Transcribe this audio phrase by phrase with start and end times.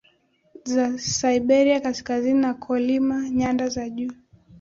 [0.65, 4.13] za Siberia Kaskazini na Kolyma Nyanda za juu